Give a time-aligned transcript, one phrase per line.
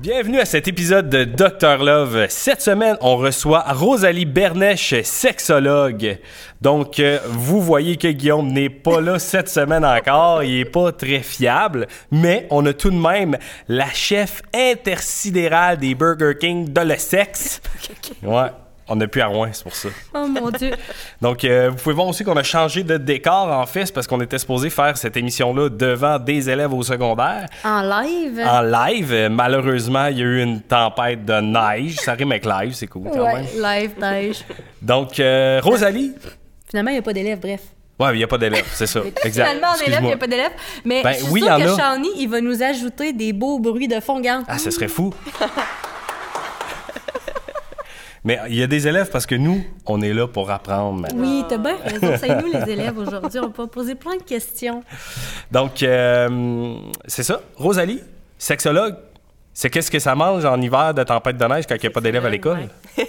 [0.00, 2.24] Bienvenue à cet épisode de Dr Love.
[2.30, 6.18] Cette semaine, on reçoit Rosalie Bernèche, sexologue.
[6.62, 10.42] Donc, euh, vous voyez que Guillaume n'est pas là cette semaine encore.
[10.42, 13.36] Il est pas très fiable, mais on a tout de même
[13.68, 17.60] la chef intersidérale des Burger King de le sexe.
[18.22, 18.48] Ouais.
[18.92, 19.88] On n'a plus à Rouen, c'est pour ça.
[20.14, 20.72] Oh mon Dieu.
[21.22, 24.08] Donc, euh, vous pouvez voir aussi qu'on a changé de décor, en fait, c'est parce
[24.08, 27.46] qu'on était supposé faire cette émission-là devant des élèves au secondaire.
[27.64, 28.42] En live?
[28.44, 31.96] En live, malheureusement, il y a eu une tempête de neige.
[32.00, 33.46] Ça rime avec live, c'est cool quand même.
[33.56, 34.44] Ouais, live, neige.
[34.82, 36.12] Donc, euh, Rosalie?
[36.68, 37.60] Finalement, il n'y a pas d'élèves, bref.
[38.00, 39.00] Ouais, il n'y a pas d'élèves, c'est ça.
[39.24, 39.46] Exact.
[39.46, 40.52] Finalement, en élève, il n'y a pas d'élèves.
[40.84, 41.96] Mais Ben je suis oui, sûre que a.
[42.16, 44.42] Il va nous ajouter des beaux bruits de fond gant.
[44.48, 45.14] Ah, ce serait fou.
[48.24, 51.00] Mais il y a des élèves parce que nous, on est là pour apprendre.
[51.00, 51.22] maintenant.
[51.22, 52.12] Oui, t'as bien raison.
[52.18, 53.40] C'est nous, les élèves, aujourd'hui.
[53.40, 54.82] On va poser plein de questions.
[55.50, 56.74] Donc, euh,
[57.06, 57.40] c'est ça.
[57.56, 58.02] Rosalie,
[58.38, 58.96] sexologue,
[59.54, 61.90] c'est qu'est-ce que ça mange en hiver de tempête de neige quand il n'y a
[61.90, 62.68] pas d'élèves à l'école?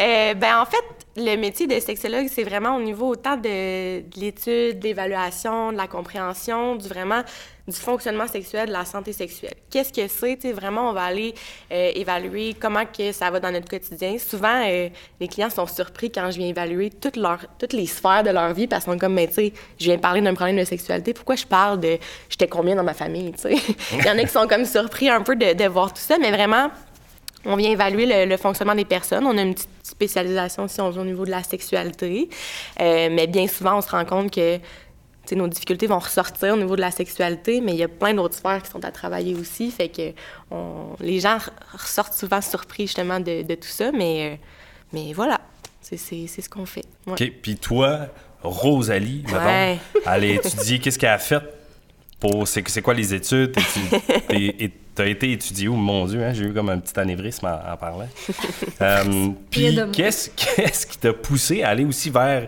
[0.00, 0.84] Euh, ben, en fait,
[1.18, 5.76] le métier de sexologue, c'est vraiment au niveau autant de, de l'étude, de l'évaluation, de
[5.76, 7.22] la compréhension, du vraiment
[7.66, 9.52] du fonctionnement sexuel, de la santé sexuelle.
[9.70, 10.52] Qu'est-ce que c'est?
[10.52, 11.34] Vraiment, on va aller
[11.70, 14.16] euh, évaluer comment que ça va dans notre quotidien.
[14.18, 14.88] Souvent, euh,
[15.20, 18.54] les clients sont surpris quand je viens évaluer toutes, leurs- toutes les sphères de leur
[18.54, 21.12] vie parce qu'ils sont comme, mais tu sais, je viens parler d'un problème de sexualité.
[21.12, 21.98] Pourquoi je parle de
[22.30, 23.34] j'étais combien dans ma famille?
[23.44, 26.30] Il y en a qui sont comme surpris un peu de voir tout ça, mais
[26.30, 26.70] vraiment,
[27.44, 29.24] on vient évaluer le, le fonctionnement des personnes.
[29.26, 32.28] On a une petite spécialisation, si on veut, au niveau de la sexualité.
[32.80, 34.58] Euh, mais bien souvent, on se rend compte que
[35.32, 38.34] nos difficultés vont ressortir au niveau de la sexualité, mais il y a plein d'autres
[38.36, 39.70] sphères qui sont à travailler aussi.
[39.70, 40.12] Fait que
[40.50, 43.92] on- les gens re- ressortent souvent surpris, justement, de, de tout ça.
[43.92, 44.36] Mais, euh,
[44.92, 45.38] mais voilà,
[45.82, 46.84] c'est ce qu'on fait.
[47.06, 47.12] Ouais.
[47.12, 47.32] OK.
[47.42, 48.06] Puis toi,
[48.42, 49.78] Rosalie, mettons, Ouais.
[50.06, 50.24] elle
[50.80, 51.42] qu'est-ce qu'elle a fait
[52.20, 52.48] pour.
[52.48, 53.54] C'est quoi les études?
[54.30, 54.30] Tu
[55.02, 55.74] as été étudié où?
[55.74, 58.08] Mon Dieu, hein, j'ai eu comme un petit anévrisme en, en parlant.
[58.80, 62.46] Euh, Puis qu'est-ce qu'est-ce qui t'a poussé à aller aussi vers euh,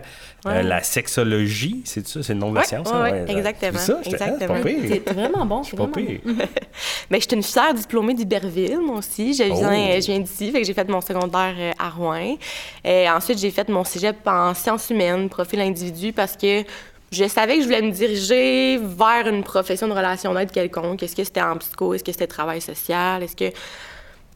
[0.49, 0.63] Ouais.
[0.63, 1.81] la sexologie?
[1.85, 2.23] C'est ça?
[2.23, 2.89] C'est le nom de la Ouais, science?
[2.91, 3.99] ouais, exactement, C'est ça?
[4.03, 4.63] J'étais- c'est pas exactement.
[4.63, 5.01] pire.
[5.05, 5.63] C'est vraiment bon.
[5.63, 6.19] C'est C'est pas vraiment pire.
[6.25, 6.33] bon.
[7.11, 9.33] Ben, je suis une fière diplômée d'Iberville, moi aussi.
[9.33, 9.99] Je viens, Oh.
[10.01, 12.37] je viens d'ici, fait que j'ai fait mon secondaire euh, à Rouen.
[12.85, 16.63] Et ensuite, j'ai fait mon cégep en sciences humaines, profil individu, parce que
[17.11, 21.03] je savais que je voulais me diriger vers une profession de relation d'aide quelconque.
[21.03, 21.93] Est-ce que c'était en psycho?
[21.93, 23.21] Est-ce que c'était travail social?
[23.21, 23.49] Est-ce que...
[23.49, 23.55] Tu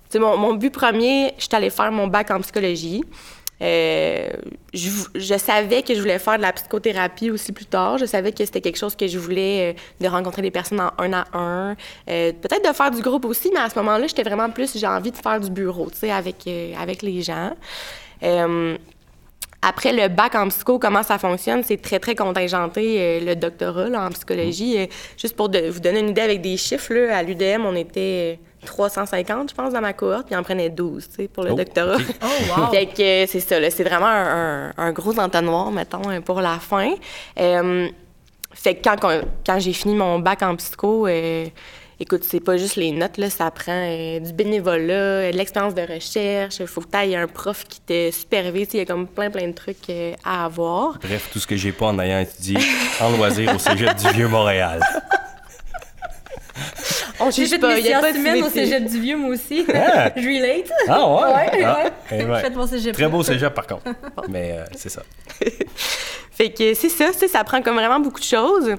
[0.09, 3.01] sais, mon, but premier, je suis allée faire mon bac en psychologie.
[3.61, 4.29] Euh,
[4.73, 7.97] je, savais que je voulais faire de la psychothérapie aussi plus tard.
[7.97, 10.91] Je savais que c'était quelque chose que je voulais, euh, de rencontrer des personnes en
[10.97, 11.71] un à un.
[12.09, 14.87] Euh, Peut-être de faire du groupe aussi, mais à ce moment-là, j'étais vraiment plus, j'ai
[14.87, 17.51] envie de faire du bureau, tu sais, avec, euh, avec les gens.
[19.65, 21.63] Euh, après le bac en psycho, comment ça fonctionne?
[21.63, 24.77] C'est très, très contingenté, euh, le doctorat là, en psychologie.
[24.79, 24.85] Euh,
[25.17, 28.37] juste pour de- vous donner une idée avec des chiffres, là, à l'UDM, on était
[28.63, 31.51] euh, 350, je pense, dans ma cohorte, puis en prenait 12 tu sais, pour le
[31.51, 31.97] Oh, doctorat.
[32.23, 32.25] Oh,
[32.61, 32.67] wow.
[32.71, 36.21] Fait que euh, c'est ça, là, c'est vraiment un, un- un gros entonnoir, mettons, euh,
[36.21, 36.93] pour la fin.
[37.39, 37.87] Euh,
[38.53, 38.95] fait que quand,
[39.45, 41.45] quand j'ai fini mon bac en psycho, euh,
[41.99, 45.73] écoute, c'est pas juste les notes, là, ça prend euh, du bénévolat, euh, de l'expérience
[45.75, 48.85] de recherche, il faut que tu ailles un prof qui te supervise, il y a
[48.85, 50.99] comme plein, plein de trucs euh, à avoir.
[50.99, 52.57] Bref, tout ce que j'ai pas en ayant étudié
[52.99, 54.81] en loisir au cégep du Vieux-Montréal.
[57.19, 58.99] On J'ai fait pas, mes il y a pas sciences de humaines au cégep du
[58.99, 59.65] Vieux, moi aussi.
[59.73, 60.11] Ah.
[60.17, 60.69] Je relate.
[60.87, 61.33] Ah ouais?
[61.33, 61.77] Ouais, Ah,
[62.11, 62.25] ouais.
[62.25, 62.49] ouais.
[62.49, 62.93] Mon cégep.
[62.93, 63.83] Très beau cégep, par contre.
[64.29, 65.01] Mais euh, c'est ça.
[66.31, 68.75] Fait que c'est ça, tu sais, ça prend comme vraiment beaucoup de choses.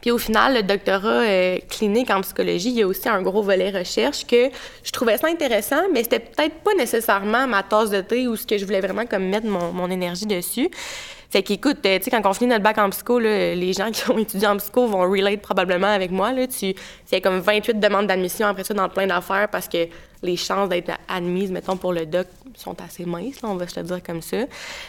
[0.00, 3.42] Puis au final, le doctorat euh, clinique en psychologie, il y a aussi un gros
[3.42, 4.48] volet recherche que
[4.82, 8.46] je trouvais ça intéressant, mais c'était peut-être pas nécessairement ma tasse de thé ou ce
[8.46, 10.70] que je voulais vraiment comme mettre mon, mon énergie dessus.
[11.30, 14.10] Fait qu'écoute, euh, tu sais, quand on finit notre bac en psycho, les gens qui
[14.10, 16.32] ont étudié en psycho vont relate probablement avec moi.
[16.32, 16.48] Là.
[16.48, 16.74] Tu
[17.06, 19.86] fais comme 28 demandes d'admission après ça dans plein d'affaires parce que
[20.22, 23.86] les chances d'être admise, mettons, pour le doc sont assez minces, on va se le
[23.86, 24.38] dire comme ça.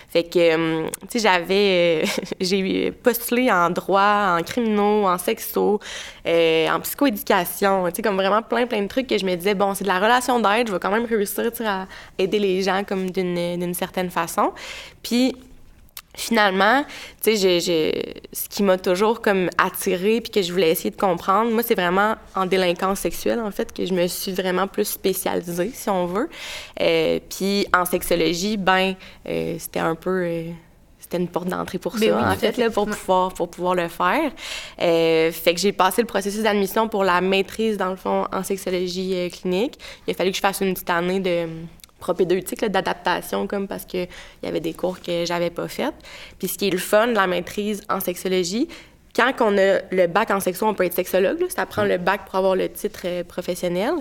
[0.10, 2.04] Fait que, euh, tu sais, j'avais...
[2.04, 5.80] euh, j'ai postulé en droit, en criminaux, en sexo,
[6.25, 9.56] euh, en psychoéducation, tu sais, comme vraiment plein, plein de trucs que je me disais,
[9.56, 11.88] bon, c'est de la relation d'aide, je vais quand même réussir, à
[12.18, 14.52] aider les gens comme d'une certaine façon.
[15.04, 15.36] Puis
[16.16, 16.84] finalement,
[17.24, 17.60] tu sais,
[18.34, 21.75] ce qui m'a toujours comme attiré puis que je voulais essayer de comprendre, moi, c'est
[21.75, 26.06] vraiment en délinquance sexuelle, en fait, que je me suis vraiment plus spécialisée, si on
[26.06, 26.30] veut.
[26.81, 28.96] Euh, puis en sexologie, ben,
[29.28, 30.24] euh, c'était un peu...
[30.25, 30.44] euh,
[31.00, 32.62] c'était une porte d'entrée pour Ben ça, oui, en fait, fait.
[32.62, 34.31] là, pour, pouvoir, pour pouvoir le faire.
[34.78, 39.30] Fait que j'ai passé le processus d'admission pour la maîtrise, dans le fond, en sexologie
[39.30, 39.78] clinique.
[40.08, 41.48] Il a fallu que je fasse une petite année de
[42.01, 44.07] propédeutique, d'adaptation, comme parce qu'il
[44.44, 45.94] y avait des cours que j'avais pas fait.
[46.38, 48.68] Puis ce qui est le fun de la maîtrise en sexologie,
[49.15, 51.45] quand on a le bac en sexo, on peut être sexologue.
[51.50, 53.94] ça prend le bac pour avoir le titre euh, professionnel.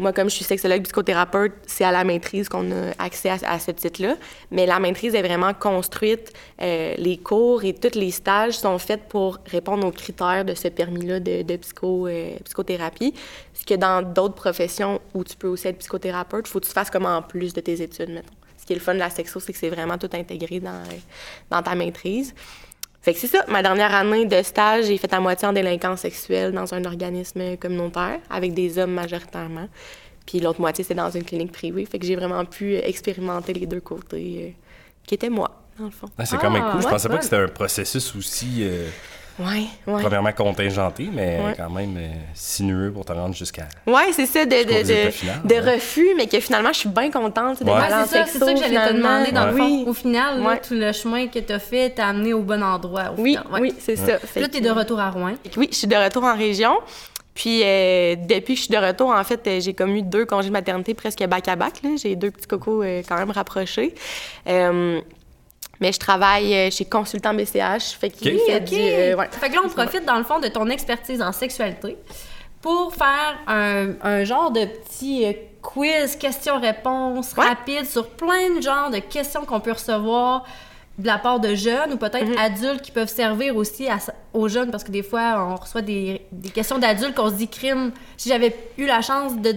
[0.00, 3.58] Moi, comme je suis sexologue psychothérapeute, c'est à la maîtrise qu'on a accès à, à
[3.58, 4.16] ce titre-là.
[4.50, 6.32] Mais la maîtrise est vraiment construite.
[6.62, 10.68] euh, les cours et tous les stages sont faits pour répondre aux critères de ce
[10.68, 13.12] permis-là de, de psycho, euh, psychothérapie.
[13.52, 16.72] Ce que dans d'autres professions où tu peux aussi être psychothérapeute, il faut que tu
[16.72, 18.32] fasses comme en plus de tes études, mettons.
[18.56, 20.70] Ce qui est le fun de la sexo, c'est que c'est vraiment tout intégré dans,
[20.70, 20.98] euh,
[21.50, 22.34] dans ta maîtrise.
[23.02, 26.00] Fait que c'est ça, ma dernière année de stage, j'ai fait à moitié en délinquance
[26.00, 29.68] sexuelle dans un organisme communautaire, avec des hommes majoritairement.
[30.26, 31.86] Puis l'autre moitié, c'est dans une clinique privée.
[31.86, 34.50] Fait que j'ai vraiment pu expérimenter les deux côtés, euh,
[35.06, 36.08] qui étaient moi, dans le fond.
[36.18, 36.82] Ah, c'est quand même Ah, cool.
[36.82, 38.88] Je ouais, pensais pas que c'était un processus aussi, euh,
[39.38, 40.02] Ouais, ouais.
[40.02, 41.54] premièrement contingenté, mais Ouais.
[41.56, 43.68] quand même euh, sinueux pour te rendre jusqu'à.
[43.86, 47.62] Ouais, c'est ça, de, de, de, de refus, mais que finalement, je suis bien contente
[47.62, 48.04] d'être Ouais.
[48.08, 49.64] C'est ça, ça que j'allais te demander dans le fond.
[49.64, 52.62] Oui, Au final, là, tout le chemin que tu as fait t'a amené au bon
[52.62, 53.12] endroit.
[53.16, 53.60] Au oui, final.
[53.62, 54.18] Oui, c'est ça.
[54.18, 55.34] Fait là, tu es de retour à Rouen.
[55.56, 56.74] Oui, je suis de retour en région.
[57.32, 60.26] Puis euh, depuis que je suis de retour, en fait, euh, j'ai comme eu deux
[60.26, 61.74] congés de maternité presque back-à-back.
[61.82, 61.90] là.
[61.96, 63.94] J'ai deux petits cocos euh, quand même rapprochés.
[65.80, 67.96] Mais je travaille euh, chez Consultant BCH.
[67.98, 68.40] Fait qu'il Ok.
[68.46, 68.64] fait OK.
[68.64, 68.74] du...
[68.76, 69.28] euh, ouais.
[69.30, 71.96] Fait que là, on profite dans le fond de ton expertise en sexualité
[72.60, 75.32] pour faire un, un genre de petit euh,
[75.62, 77.46] quiz, questions-réponses Ouais.
[77.46, 80.44] rapide sur plein de genres de questions qu'on peut recevoir
[80.98, 82.36] de la part de jeunes ou peut-être Mhm.
[82.38, 83.96] adultes qui peuvent servir aussi à-
[84.34, 87.48] aux jeunes parce que des fois, on reçoit des, des questions d'adultes qu'on se dit
[87.48, 87.92] crime.
[88.18, 89.54] Si j'avais eu la chance de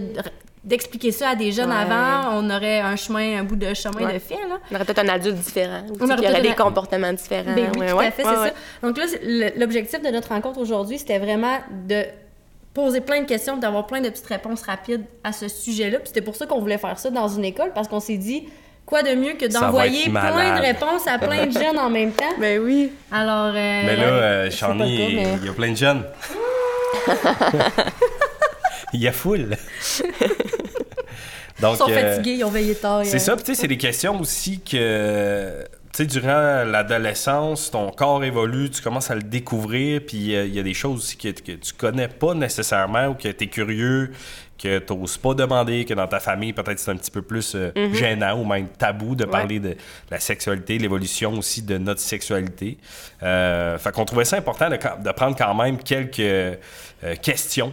[0.64, 1.76] d'expliquer ça à des jeunes Ouais.
[1.76, 4.14] avant, on aurait un chemin, un bout de chemin Ouais.
[4.14, 4.58] de fait, là.
[4.70, 5.82] On aurait peut-être un adulte différent.
[6.00, 7.54] On aurait qui aurait des un- comportements différents.
[7.54, 8.48] Ben oui, Ouais, tout ouais, à fait, ouais, c'est ouais.
[8.80, 8.86] ça.
[8.86, 9.04] Donc là,
[9.56, 12.02] l'objectif de notre rencontre aujourd'hui, c'était vraiment de
[12.72, 15.98] poser plein de questions, d'avoir plein de petites réponses rapides à ce sujet-là.
[15.98, 18.48] Puis c'était pour ça qu'on voulait faire ça dans une école, parce qu'on s'est dit,
[18.86, 22.24] quoi de mieux que d'envoyer plein de réponses à plein de jeunes en même temps?
[22.40, 22.90] Ben oui.
[23.12, 26.04] Alors, euh, Mais là, euh, il mais- il y a plein de jeunes.
[28.98, 29.50] il y a foule.
[31.60, 33.02] Donc, Ils sont euh, fatigués, ils ont veillé tard.
[33.04, 33.18] C'est euh.
[33.20, 38.24] ça, puis tu sais, c'est des questions aussi que, tu sais, durant l'adolescence, ton corps
[38.24, 41.28] évolue, tu commences à le découvrir, puis euh, il y a des choses aussi que,
[41.28, 44.10] que tu connais pas nécessairement ou que tu es curieux,
[44.58, 47.54] que tu n'oses pas demander, que dans ta famille, peut-être c'est un petit peu plus
[47.54, 49.76] euh, gênant ou même tabou de parler de
[50.10, 52.78] la sexualité, l'évolution aussi de notre sexualité.
[53.20, 56.58] Fait qu'on trouvait ça important de, de prendre quand même quelques
[57.22, 57.72] questions.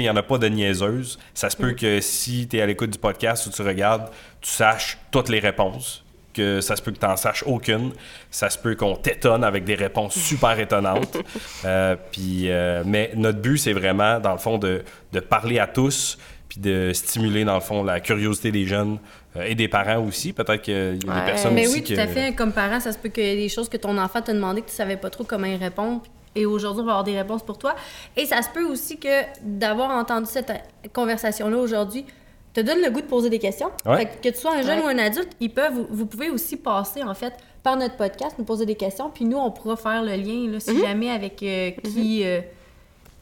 [0.00, 1.18] Il n'y en a pas de niaiseuses.
[1.34, 4.10] Ça se peut que si tu es à l'écoute du podcast ou tu regardes,
[4.40, 6.02] tu saches toutes les réponses.
[6.32, 7.92] Que ça se peut que tu n'en saches aucune.
[8.30, 11.16] Ça se peut qu'on t'étonne avec des réponses super étonnantes.
[11.64, 14.82] Euh, puis, euh, mais notre but, c'est vraiment, dans le fond, de,
[15.12, 18.98] de parler à tous puis de stimuler, dans le fond, la curiosité des jeunes
[19.36, 20.32] euh, et des parents aussi.
[20.34, 21.24] Peut-être qu'il y a des Ouais.
[21.24, 22.34] personnes Mais aussi oui, tout que- à fait.
[22.34, 24.60] Comme parent, ça se peut qu'il y ait des choses que ton enfant t'a demandé
[24.60, 26.02] que tu savais pas trop comment y répondre.
[26.34, 27.74] Et aujourd'hui, on va avoir des réponses pour toi.
[28.16, 30.52] Et ça se peut aussi que d'avoir entendu cette
[30.92, 32.04] conversation-là aujourd'hui
[32.52, 33.70] te donne le goût de poser des questions.
[33.84, 33.98] Ouais.
[33.98, 34.84] Fait que, que tu sois un jeune Ouais.
[34.84, 37.32] ou un adulte, ils peuvent, vous, vous pouvez aussi passer, en fait,
[37.62, 39.10] par notre podcast, nous poser des questions.
[39.10, 40.80] Puis nous, on pourra faire le lien, là, si Mhm.
[40.84, 42.40] jamais, avec euh, qui, euh,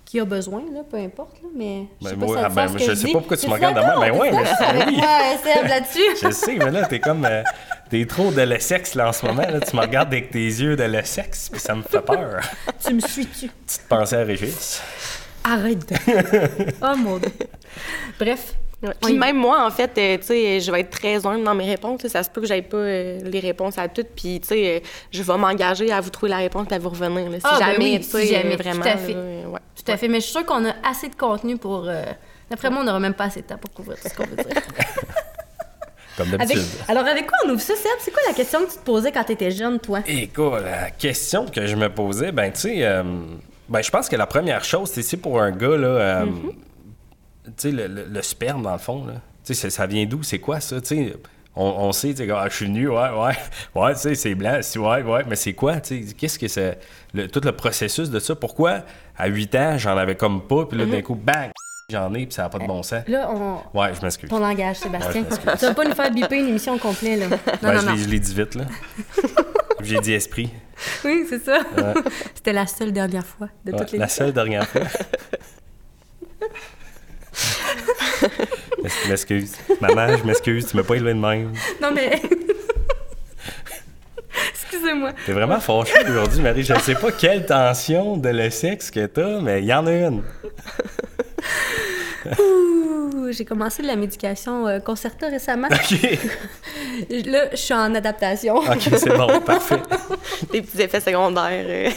[0.04, 1.40] qui a besoin, là, peu importe.
[1.42, 3.06] Là, mais je sais Ben, pas moi, si ah, ben, sert ce que je sais
[3.12, 3.98] pas pourquoi tu me regardes de même.
[4.00, 4.38] Ben ouais, mais
[4.86, 4.96] oui.
[4.98, 6.16] moi, Seb, là-dessus?
[6.22, 7.24] Je sais, mais là, t'es comme.
[7.24, 7.42] euh,
[7.92, 9.42] t'es trop de le sexe, là, en ce moment.
[9.42, 9.60] Là.
[9.60, 12.40] Tu me regardes avec tes yeux de le sexe, puis ça me fait peur.
[12.84, 13.48] tu me suis-tu?
[13.48, 14.80] Petite pensée à Régis.
[15.44, 15.94] Arrête de.
[16.82, 17.30] oh mon Dieu.
[18.18, 18.54] Bref.
[18.82, 18.90] Ouais.
[19.00, 21.66] Puis même moi, en fait, euh, tu sais, je vais être très humble dans mes
[21.70, 22.04] réponses.
[22.08, 24.08] Ça se peut que j'aille pas euh, les réponses à toutes.
[24.16, 24.80] Puis, tu sais, euh,
[25.12, 27.28] je vais m'engager à vous trouver la réponse et à vous revenir.
[27.30, 28.84] là, si Ah, ben jamais, oui, tu si jamais, euh, tout vraiment.
[28.84, 29.12] à fait.
[29.12, 29.60] là, ouais.
[29.84, 30.08] Tout à fait.
[30.08, 31.84] Mais je suis sûre qu'on a assez de contenu pour.
[31.88, 32.04] euh,
[32.50, 34.36] D'après moi, on n'aura même pas assez de temps pour couvrir tout ce qu'on veut
[34.36, 34.46] dire.
[36.30, 36.48] Comme Avec...
[36.56, 36.80] d'habitude.
[36.88, 37.90] Alors, avec quoi on ouvre ça, Seb?
[38.00, 40.00] C'est quoi la question que tu te posais quand tu étais jeune, toi?
[40.06, 43.02] Écoute, la question que je me posais, ben, tu sais, euh,
[43.68, 46.26] ben, je pense que la première chose, c'est pour un gars, là, euh,
[47.46, 49.14] tu sais, le, le- le sperme, dans le fond, là.
[49.44, 50.22] Tu sais, ça- vient d'où?
[50.22, 50.80] C'est quoi ça?
[50.80, 51.14] Tu sais,
[51.56, 53.34] on, on sait, tu sais, ah, je suis nu, ouais, ouais,
[53.74, 56.48] ouais, tu sais, c'est blanc, si, ouais, ouais, mais c'est quoi, tu sais, qu'est-ce que
[56.48, 56.78] c'est,
[57.14, 58.34] le- tout le processus de ça?
[58.34, 58.82] Pourquoi,
[59.18, 61.50] à 8 ans, j'en avais comme pas, puis là, d'un coup, bang,
[61.92, 63.02] j'en ai, puis ça n'a pas de bon sens.
[63.06, 63.60] Là, on.
[63.78, 64.28] Ouais, je m'excuse.
[64.28, 65.22] Ton langage, Sébastien.
[65.22, 67.28] Ouais, tu vas pas nous faire biper une émission complète, là.
[67.28, 67.92] Non, Ben, non, je non.
[67.94, 68.64] l'ai- je l'ai dit vite, là.
[69.82, 70.50] J'ai dit esprit.
[71.04, 71.58] Oui, c'est ça.
[72.34, 74.82] C'était la seule dernière fois de Ouais, toutes les la seule dernière fois.
[78.84, 79.54] Je m'excuse.
[79.80, 81.52] Maman, je m'excuse, tu m'as pas élevé de même.
[81.80, 82.20] Non, mais.
[84.50, 85.10] Excusez-moi.
[85.26, 86.62] T'es vraiment fâchée aujourd'hui, Marie.
[86.64, 89.86] Je ne sais pas quelle tension de le sexe que t'as, mais il y en
[89.86, 90.22] a une.
[93.30, 95.68] J'ai commencé de la médication euh, Concerta récemment.
[95.70, 96.18] OK.
[97.26, 98.56] Là, je suis en adaptation.
[98.56, 99.80] OK, c'est bon, parfait.
[100.52, 101.64] Des petits effets secondaires.
[101.66, 101.90] euh.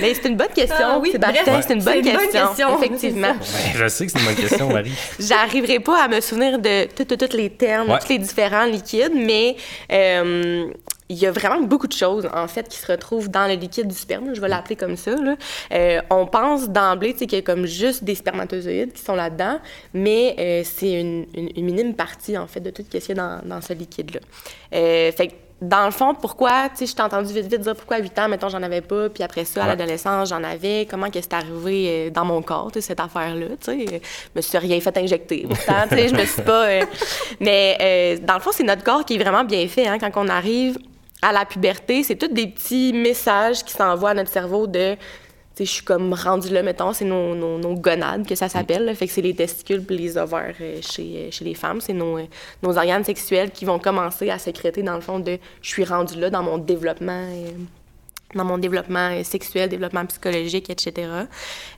[0.00, 0.76] Mais c'est une bonne question.
[0.80, 2.46] Ah oui, Sébastien, c'est une bonne question.
[2.48, 3.34] question, Effectivement.
[3.34, 3.44] Ben,
[3.76, 4.92] je sais que c'est une bonne question, Marie.
[5.20, 7.98] J'arriverai pas à me souvenir de tous les termes, Ouais.
[7.98, 9.56] tous les différents liquides, mais
[9.92, 10.66] euh,
[11.10, 13.88] il y a vraiment beaucoup de choses, en fait, qui se retrouvent dans le liquide
[13.88, 14.34] du sperme.
[14.34, 15.10] Je vais l'appeler comme ça.
[15.16, 15.34] là.
[15.72, 19.14] Euh, on pense d'emblée tu sais, qu'il y a comme juste des spermatozoïdes qui sont
[19.16, 19.58] là-dedans,
[19.92, 23.12] mais euh, c'est une, une- une minime partie, en fait, de tout ce qu'il y
[23.12, 24.20] a dans, dans ce liquide-là.
[24.74, 27.76] Euh, fait que, dans le fond, pourquoi, tu sais, je t'ai entendu vite, vite dire
[27.76, 30.86] pourquoi à 8 ans, mettons, j'en avais pas, puis après ça, à l'adolescence, j'en avais.
[30.90, 33.86] Comment que c'est arrivé dans mon corps, tu sais, cette affaire-là, tu sais?
[33.86, 33.98] Je
[34.34, 35.44] me suis rien fait injecter.
[35.46, 36.64] Pourtant, tu sais, je me suis pas...
[36.66, 36.84] euh,
[37.40, 40.10] Mais euh, dans le fond, c'est notre corps qui est vraiment bien fait, hein, quand
[40.16, 40.78] on arrive
[41.22, 44.94] à la puberté, c'est tous des petits messages qui s'envoient à notre cerveau de...
[44.94, 44.98] Tu
[45.56, 48.84] sais, je suis comme rendue là, mettons, c'est nos, nos, nos gonades que ça s'appelle.
[48.84, 48.94] là.
[48.94, 51.80] Fait que c'est les testicules puis les ovaires euh, chez, euh, chez les femmes.
[51.80, 52.24] C'est nos, euh,
[52.62, 56.18] nos organes sexuels qui vont commencer à sécréter, dans le fond, de je suis rendue
[56.18, 57.24] là dans mon développement.
[57.28, 57.50] euh,
[58.34, 61.08] dans mon développement sexuel, développement psychologique, etc.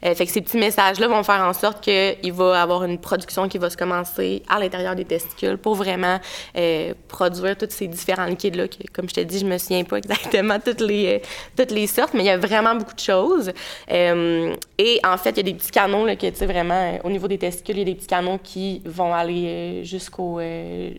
[0.05, 3.59] Euh, que ces petits messages-là vont faire en sorte qu'il va avoir une production qui
[3.59, 6.19] va se commencer à l'intérieur des testicules pour vraiment
[6.57, 8.65] euh, produire tous ces différents liquides-là.
[8.93, 11.19] Comme je te dis, je me souviens pas exactement toutes les, euh,
[11.57, 13.53] toutes les sortes, mais il y a vraiment beaucoup de choses.
[13.91, 16.99] Euh, et en fait, il y a des petits canaux là, que, tu sais, vraiment,
[17.05, 20.41] au niveau des testicules, il y a des petits canaux qui vont aller jusqu'au,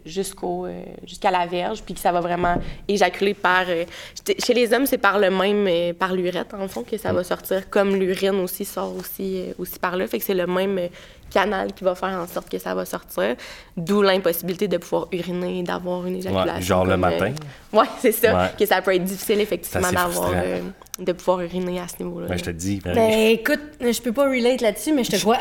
[0.06, 0.68] jusqu'au,
[1.06, 2.56] jusqu'à la verge, puis que ça va vraiment
[2.88, 3.66] éjaculer par...
[3.66, 7.24] chez- les hommes, c'est par le même, euh, par l'urètre, en fond, que ça va
[7.24, 10.08] sortir, comme l'urine aussi sort aussi, euh, aussi par là.
[10.08, 10.88] Fait que c'est le même euh,
[11.32, 13.36] canal qui va faire en sorte que ça va sortir,
[13.76, 16.54] d'où l'impossibilité de pouvoir uriner et d'avoir une éjaculation.
[16.56, 17.34] Ouais, genre le comme, euh, matin.
[17.72, 18.36] Ouais, c'est ça.
[18.36, 18.50] Ouais.
[18.58, 20.32] Que ça peut être difficile, effectivement, d'avoir...
[20.36, 20.60] euh,
[21.00, 22.28] de pouvoir uriner à ce niveau-là.
[22.28, 22.80] Ben, je te dis.
[22.84, 22.96] Ben
[23.30, 25.38] écoute, je peux pas relate là-dessus, mais je te crois.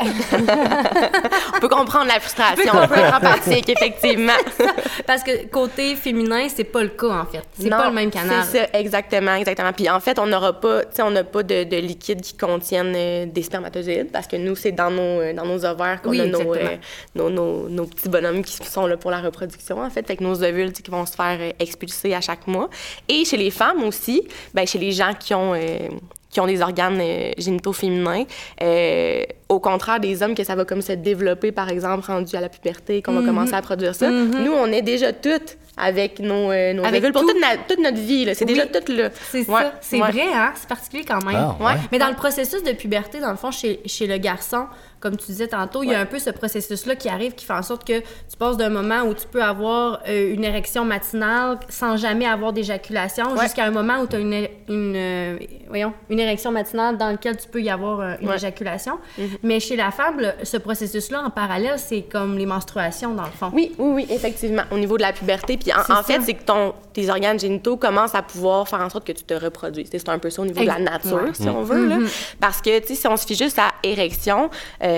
[1.55, 4.33] On peut comprendre la frustration un peu empathique, effectivement.
[5.05, 7.43] Parce que côté féminin, c'est pas le cas en fait.
[7.59, 8.43] C'est pas le même canal.
[8.49, 9.73] C'est ça, exactement, exactement.
[9.73, 12.35] Puis en fait, on n'aura pas, tu sais, on n'a pas de, de liquide qui
[12.35, 16.09] contiennent euh, des spermatozoïdes parce que nous, c'est dans nos, euh, dans nos ovaires qu'on
[16.09, 16.77] Oui, a nos, euh,
[17.15, 20.05] nos, nos- nos petits bonhommes qui sont là pour la reproduction, en fait.
[20.07, 22.69] Fait que nos ovules, qui vont se faire euh, expulser à chaque mois.
[23.07, 25.89] Et chez les femmes aussi, ben chez les gens qui ont euh,
[26.29, 28.23] qui ont des organes euh, génitaux féminins,
[28.61, 32.41] euh, au contraire des hommes que ça va comme se développer, par exemple, rendu à
[32.41, 33.19] la puberté, qu'on Mhm.
[33.21, 34.09] va commencer à produire ça.
[34.09, 37.29] Nous, on est déjà toutes avec nos, euh, nos Avec ovules pour tout.
[37.31, 38.25] toute, na- toute notre vie.
[38.25, 38.33] là.
[38.35, 38.53] C'est Oui.
[38.53, 39.09] déjà tout là.
[39.31, 39.73] C'est Ouais, ça.
[39.81, 40.11] C'est ouais.
[40.11, 40.51] vrai, hein?
[40.55, 41.35] C'est particulier quand même.
[41.35, 41.73] Ah, ouais.
[41.91, 44.65] Mais dans le processus de puberté, dans le fond, chez, chez le garçon,
[45.03, 47.51] comme tu disais tantôt, il y a un peu ce processus-là qui arrive qui fait
[47.53, 51.59] en sorte que tu passes d'un moment où tu peux avoir euh, une érection matinale
[51.67, 53.43] sans jamais avoir d'éjaculation Ouais.
[53.43, 54.33] jusqu'à un moment où tu as une,
[54.69, 58.35] une, euh, voyons, une érection matinale dans lequel tu peux y avoir euh, une Ouais.
[58.35, 58.97] éjaculation.
[59.43, 63.31] Mais chez la femme, le- ce processus-là, en parallèle, c'est comme les menstruations, dans le
[63.31, 63.51] fond.
[63.53, 65.57] Oui, oui, oui, effectivement, au niveau de la puberté.
[65.57, 69.05] Puis en, fait, c'est que ton, tes organes génitaux commencent à pouvoir faire en sorte
[69.05, 69.89] que tu te reproduises.
[69.91, 71.87] C'est un peu ça au niveau de la nature, si on veut.
[71.87, 71.97] là.
[72.39, 74.49] Parce que, tu sais, si on se fie juste à érection,
[74.83, 74.92] euh,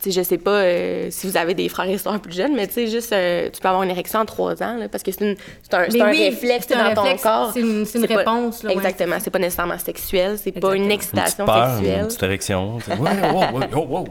[0.00, 2.54] tu sais, je sais pas euh, si vous avez des frères et sœurs plus jeunes,
[2.54, 5.02] mais tu sais, juste, euh, tu peux avoir une érection à 3 ans, là, parce
[5.02, 7.50] que c'est une- c'est un, un oui, réflexe c'est un dans réflexe, ton corps.
[7.54, 10.84] c'est une- une pas- réponse, là, ouais, exactement, c'est pas nécessairement sexuel, c'est pas une.
[10.84, 12.06] Une excitation petite peur, une sexuelle.
[12.06, 12.76] petite érection.
[12.88, 14.04] Ouais, wow, wow, wow, wow.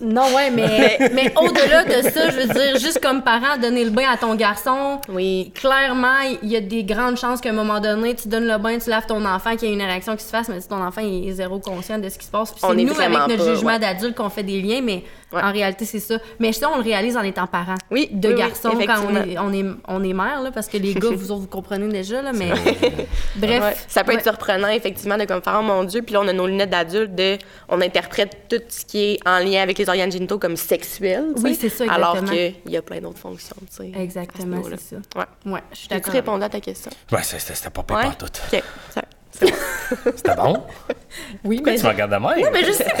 [0.00, 3.90] Non, ouais, mais, mais au-delà de ça, je veux dire, juste comme parent, donner le
[3.90, 5.52] bain à ton garçon, Oui.
[5.54, 8.78] clairement, il y a des grandes chances qu'à un moment donné, tu donnes le bain,
[8.78, 10.82] tu laves ton enfant, qu'il y ait une érection qui se fasse, mais si ton
[10.82, 13.36] enfant il est zéro conscient de ce qui se passe, c'est est nous, avec notre
[13.36, 13.78] pas, jugement ouais.
[13.78, 15.42] d'adulte, qu'on fait des liens, mais Ouais.
[15.42, 16.16] en réalité, c'est ça.
[16.40, 17.76] Mais ça, on le réalise en étant parent.
[17.92, 20.66] Oui, De oui, oui, garçons, quand on est, on, est, on est mère, là, parce
[20.66, 22.50] que les gars, vous autres, vous comprenez déjà, là, mais...
[23.36, 23.62] Bref.
[23.62, 23.76] Ouais.
[23.86, 26.32] Ça peut être surprenant, effectivement, de comme faire, oh mon Dieu, puis là, on a
[26.32, 27.38] nos lunettes d'adulte, de,
[27.68, 31.32] on interprète tout ce qui est en lien avec les organes génitaux comme sexuel.
[31.36, 33.92] tu Oui, c'est ça, Alors qu'il y a plein d'autres fonctions, tu sais.
[34.00, 34.96] Exactement, ça.
[35.16, 35.52] Ouais.
[35.52, 36.12] Ouais, je suis d'accord.
[36.12, 36.90] répondu à ta question?
[37.12, 38.06] Ouais, c'était pas pire Ouais.
[38.06, 38.62] OK.
[38.90, 39.02] Ça-
[39.40, 39.52] bon.
[40.16, 40.62] C'était bon?
[41.44, 41.78] Oui, Pourquoi mais...
[41.78, 42.50] tu me regardes de même?
[42.52, 42.94] mais je sais pas,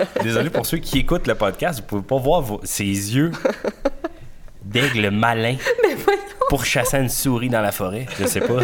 [0.00, 0.06] là!
[0.22, 3.30] Désolé pour ceux qui écoutent le podcast, vous pouvez pas voir vos- ses yeux
[4.62, 5.56] d'aigle malin
[6.48, 8.06] pour chasser une souris dans la forêt.
[8.18, 8.60] Je sais pas.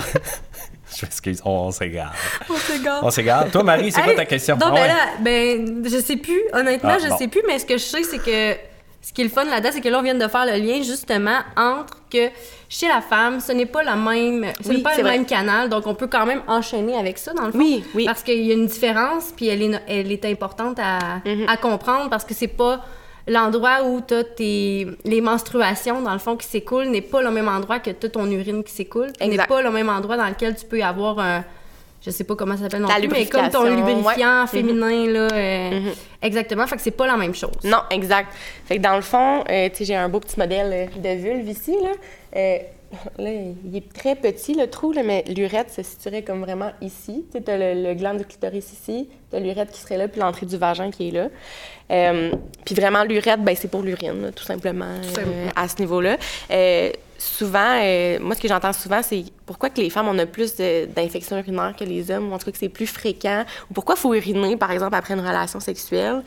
[0.98, 2.14] Je m'excuse, on, s'égare.
[2.48, 3.00] On s'égare.
[3.04, 3.50] On s'égare.
[3.50, 4.56] Toi, Marie, c'est quoi ta question?
[4.56, 4.88] Non, Ah ben ouais.
[4.88, 6.40] là, ben, je sais plus.
[6.54, 7.18] Honnêtement, Ah, je bon.
[7.18, 8.58] sais plus, mais ce que je sais, c'est que
[9.02, 10.82] ce qui est le fun là-dedans, c'est que là, on vient de faire le lien
[10.82, 12.28] justement entre que
[12.68, 15.12] chez la femme, ce n'est pas la même, ce Oui, n'est pas le vrai.
[15.12, 17.58] même canal, donc on peut quand même enchaîner avec ça dans le fond.
[17.58, 18.04] Oui, oui.
[18.06, 21.44] Parce qu'il y a une différence, puis elle est, elle est importante à, Mhm.
[21.48, 22.80] à comprendre parce que c'est pas
[23.26, 27.30] l'endroit où tu as tes, les menstruations, dans le fond, qui s'écoulent, n'est pas le
[27.30, 29.08] même endroit que tu ton urine qui s'écoule.
[29.20, 31.44] N'est pas le même endroit dans lequel tu peux avoir un.
[32.04, 34.46] Je sais pas comment ça s'appelle non La plus, mais comme ton lubrifiant ouais.
[34.46, 35.28] féminin, là.
[35.32, 35.92] euh, Mhm.
[36.22, 37.50] Exactement, fait que c'est pas la même chose.
[37.64, 38.32] Non, exact.
[38.66, 41.48] Fait que dans le fond, euh, tu sais, j'ai un beau petit modèle de vulve
[41.48, 41.90] ici, là.
[42.36, 42.58] Euh,
[43.18, 47.24] là, il est très petit, le trou, là, mais l'urètre se situerait comme vraiment ici.
[47.32, 50.46] Tu t'as le, le gland du clitoris ici, t'as l'urètre qui serait là, puis l'entrée
[50.46, 51.28] du vagin qui est là.
[51.90, 52.32] Euh,
[52.64, 55.52] puis vraiment, l'urètre, ben, c'est pour l'urine, tout simplement, euh, simplement.
[55.54, 56.16] à ce niveau-là.
[56.50, 57.80] Euh, souvent,
[58.20, 61.74] moi, ce que j'entends souvent, c'est pourquoi que les femmes, on a plus d'infections urinaires
[61.78, 64.14] que les hommes, ou en tout cas que c'est plus fréquent, ou pourquoi il faut
[64.14, 66.22] uriner, par exemple, après une relation sexuelle?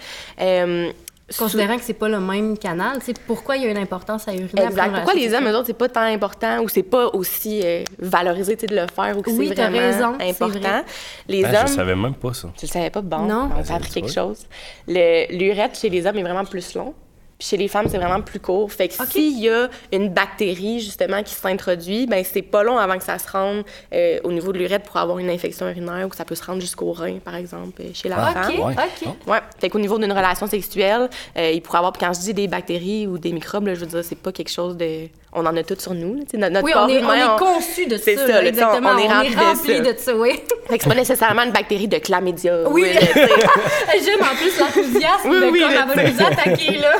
[1.37, 4.33] Considérant que c'est pas le même canal, sais, pourquoi il y a une importance à
[4.33, 4.93] uriner Exact.
[4.95, 8.55] Pourquoi les hommes, eux autres, c'est pas tant important ou c'est pas aussi euh, valorisé
[8.55, 10.59] de le faire ou que Oui, c'est vraiment raison, c'est important?
[10.59, 10.83] vrai.
[11.27, 12.49] Les je hommes, savais même pas ça.
[12.57, 13.49] tu le savais pas, bon, Non.
[13.57, 14.45] on t'a appris tu quelque chose.
[14.87, 16.93] Le- L'urètre chez les hommes est vraiment plus long.
[17.39, 18.69] Puis chez les femmes, c'est vraiment plus court.
[18.71, 22.97] Fait que s'il y a une bactérie, justement, qui s'introduit, ben c'est pas long avant
[22.97, 26.09] que ça se rende euh, au niveau de l'urètre pour avoir une infection urinaire ou
[26.09, 28.53] que ça peut se rendre jusqu'au rein, par exemple, euh, chez la Ah, femme.
[28.59, 28.75] OK.
[29.07, 29.27] OK.
[29.27, 29.39] Ouais.
[29.57, 33.07] Fait qu'au niveau d'une relation sexuelle, euh, il pourrait avoir, quand je dis des bactéries
[33.07, 35.07] ou des microbes, là, je veux dire, c'est pas quelque chose de.
[35.31, 36.15] On en a toutes sur nous.
[36.33, 36.49] là.
[36.49, 38.11] Notre, Oui, corps on est, on est on- conçu de ça.
[38.27, 38.89] là, exactement.
[38.93, 39.93] on est rempli de ça.
[39.93, 40.31] de ça, oui.
[40.69, 42.67] Fait que c'est pas nécessairement une bactérie de chlamydia.
[42.69, 42.85] Oui.
[43.13, 46.93] J'aime en plus l'enthousiasme Oui, de oui, comme elle va nous attaquer, là.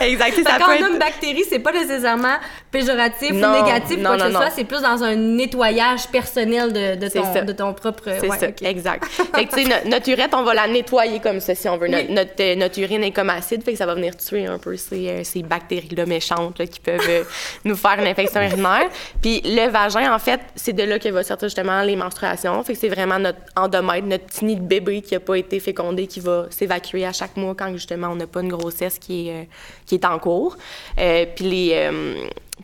[0.02, 0.34] exact.
[0.44, 2.36] Ça quand on a une bactérie, c'est pas nécessairement
[2.70, 6.08] péjoratif Non, ou négatif non, quoi que non, ce soit, c'est plus dans un nettoyage
[6.08, 7.40] personnel de, ton, ça.
[7.42, 8.04] de ton propre...
[8.20, 9.04] C'est ouais, ça, exact.
[9.34, 11.76] Fait que, tu sais, no- notre urètre, on va la nettoyer comme ça, si on
[11.76, 11.88] veut.
[11.88, 14.76] Notre, notre, notre urine est comme acide, fait que ça va venir tuer un peu
[14.76, 17.24] ces, euh, ces bactéries-là méchantes là, qui peuvent euh,
[17.64, 18.88] nous faire une infection urinaire.
[19.20, 22.62] Puis le vagin, en fait, c'est de là que va sortir justement les menstruations.
[22.62, 25.60] Fait que c'est vraiment notre endomètre, notre petit nid de bébé qui n'a pas été
[25.60, 29.28] fécondé, qui va s'évacuer à chaque mois quand justement on n'a pas une grossesse qui
[29.28, 29.44] est, euh,
[29.86, 30.56] qui est en cours.
[30.98, 32.14] Euh, puis les euh,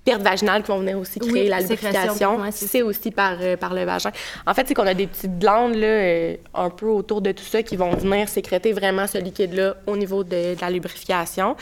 [0.05, 3.75] pertes vaginales qui vont venir aussi créer Oui, la lubrification, c'est aussi par, euh, par
[3.75, 4.11] le vagin.
[4.47, 7.63] En fait, c'est qu'on a des petites glandes là, un peu autour de tout ça
[7.63, 11.57] qui vont venir sécréter vraiment ce liquide-là au niveau de, de la lubrification.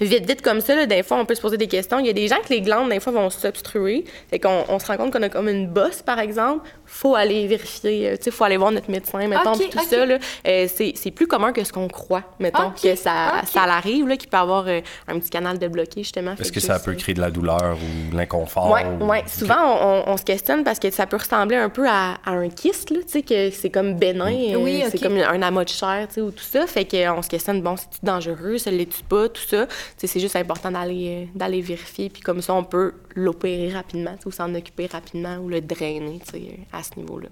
[0.00, 1.98] Vite, vite comme ça, là, des fois, on peut se poser des questions.
[1.98, 4.04] Il y a des gens que les glandes, des fois, vont s'obstruer.
[4.30, 6.68] Fait qu'on on se rend compte qu'on a comme une bosse, par exemple.
[6.90, 10.18] Faut aller vérifier, euh, tu sais, faut aller voir notre médecin, mettons, tout ça, là.
[10.46, 14.16] Euh, c'est c'est plus commun que ce qu'on croit, mettons, que ça, ça l'arrive, là,
[14.16, 16.34] qu'il peut avoir euh, un petit canal de bloqué, justement.
[16.40, 18.70] Est-ce que ça peut créer de la douleur ou de l'inconfort?
[18.70, 19.22] Ouais, ou- ouais.
[19.26, 22.30] Souvent, on, on- on se questionne parce que ça peut ressembler un peu à, à
[22.32, 25.64] un kyste, là, tu sais, que c'est comme bénin, euh, Oui, c'est comme un amas
[25.64, 26.66] de chair, tu sais, ou tout ça.
[26.66, 29.66] Fait qu'on se questionne, bon, c'est-tu dangereux, ça l'est-tu pas, tout ça.
[29.66, 34.14] Tu sais, c'est juste important d'aller d'aller vérifier, puis comme ça, on peut l'opérer rapidement,
[34.24, 37.28] ou s'en occuper rapidement, ou le drainer, tu sais, à ce niveau-là.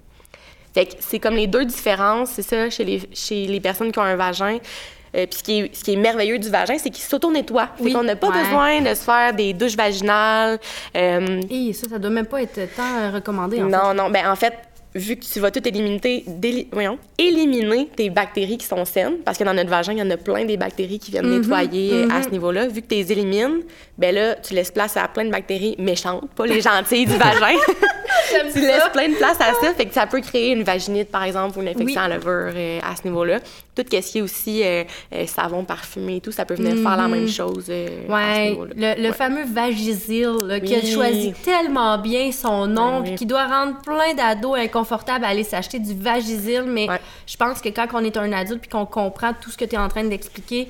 [0.73, 3.99] Fait que c'est comme les deux différences, c'est ça, chez les, chez les personnes qui
[3.99, 4.57] ont un vagin.
[5.15, 7.69] Euh, puis ce qui, est, ce qui est merveilleux du vagin, c'est qu'il s'auto-nettoie.
[7.79, 8.43] Oui, Fait qu'on n'a pas ouais.
[8.43, 10.59] besoin de se faire des douches vaginales.
[10.95, 14.09] euh, Et ça, ça doit même pas être tant recommandé, en non, non.
[14.09, 14.53] Ben, en fait,
[14.97, 19.37] vu que tu vas tout éliminer, déli- voyons, éliminer tes bactéries qui sont saines, parce
[19.37, 21.93] que dans notre vagin, il y en a plein des bactéries qui viennent Mhm, nettoyer
[22.05, 22.67] euh, à ce niveau-là.
[22.67, 23.61] Vu que tu les élimines,
[23.97, 27.55] ben là, tu laisses place à plein de bactéries méchantes, pas les gentilles du vagin.
[28.53, 31.23] tu laisses plein de place à ça, fait que ça peut créer une vaginite, par
[31.23, 31.97] exemple, ou une infection Oui.
[31.97, 33.39] à levure euh, à ce niveau-là.
[33.75, 34.83] Tout ce qui est aussi euh,
[35.13, 38.07] euh, savon parfumé et tout, ça peut venir faire la même chose euh, à ce
[38.07, 38.13] Mhm.
[38.13, 38.73] Ouais, niveau-là.
[38.95, 39.13] le, le Ouais.
[39.15, 43.15] fameux Vagisil, là, qui a choisi tellement bien son nom, Ouais, oui.
[43.15, 46.99] qui doit rendre plein d'ados inconfortables à aller s'acheter du Vagisil, mais Ouais.
[47.25, 49.75] je pense que quand on est un adulte puis qu'on comprend tout ce que tu
[49.75, 50.69] es en train d'expliquer,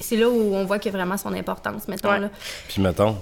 [0.00, 2.10] c'est là où on voit qu'il y a vraiment son importance, mettons.
[2.10, 2.20] Ouais.
[2.20, 2.30] Là.
[2.68, 3.16] Puis mettons,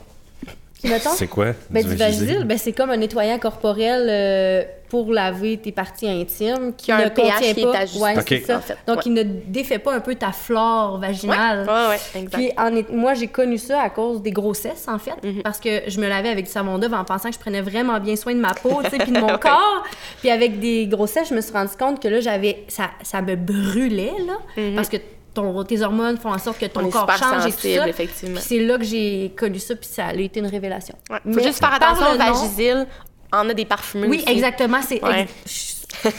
[0.84, 1.46] mettons, c'est quoi?
[1.70, 2.44] ben, du Vagisil?
[2.44, 7.04] Ben, c'est comme un nettoyant corporel euh, pour laver tes parties intimes qui a ne
[7.06, 7.78] un pH contient qui est pas.
[7.78, 8.24] ajusté, Ouais, Ok.
[8.28, 8.58] c'est ça.
[8.58, 8.76] en fait.
[8.86, 9.02] Donc, Ouais.
[9.06, 11.66] il ne défait pas un peu ta flore vaginale.
[11.66, 12.34] Ouais, ouais, exact.
[12.36, 15.42] Puis en est- moi, j'ai connu ça à cause des grossesses, en fait, Mhm.
[15.42, 17.98] parce que je me lavais avec du savon d'œuf en pensant que je prenais vraiment
[17.98, 19.84] bien soin de ma peau, tu sais, puis de mon corps.
[20.20, 23.34] Puis avec des grossesses, je me suis rendu compte que là, j'avais ça, ça me
[23.36, 24.34] brûlait là,
[24.76, 24.98] parce que
[25.34, 27.88] ton, tes hormones font en sorte que ton corps change et tout ça.
[27.88, 28.36] effectivement.
[28.36, 30.94] Puis c'est là que j'ai connu ça, puis ça a été une révélation.
[31.10, 31.16] Ouais.
[31.24, 32.86] Faut Mais juste faire par attention au Vagisil.
[33.32, 34.32] On a des parfumés Oui, aussi.
[34.32, 34.78] exactement.
[34.86, 35.26] C'est Ouais.
[35.44, 35.82] ex-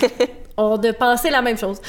[0.58, 1.82] On de penser la même chose.